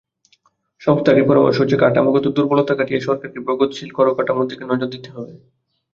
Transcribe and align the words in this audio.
সংস্থাটির 0.81 1.27
পরামর্শ 1.29 1.57
হচ্ছে, 1.59 1.81
কাঠামোগত 1.83 2.25
দুর্বলতা 2.35 2.73
কাটিয়ে 2.75 3.05
সরকারকে 3.07 3.39
প্রগতিশীল 3.45 3.89
করকাঠামোর 3.97 4.49
দিকে 4.51 4.63
নজর 4.65 4.87
দিতে 4.93 5.09
হবে। 5.11 5.33